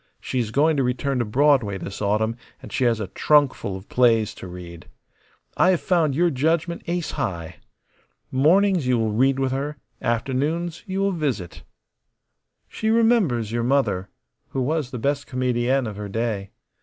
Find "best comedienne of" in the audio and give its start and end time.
14.97-15.97